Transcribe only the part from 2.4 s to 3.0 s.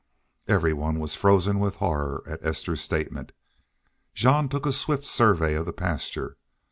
Esther's